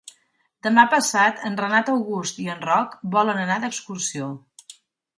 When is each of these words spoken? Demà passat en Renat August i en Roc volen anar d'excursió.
Demà 0.67 0.85
passat 0.93 1.43
en 1.51 1.59
Renat 1.61 1.93
August 1.97 2.41
i 2.47 2.49
en 2.57 2.65
Roc 2.71 2.99
volen 3.19 3.45
anar 3.47 3.63
d'excursió. 3.67 4.35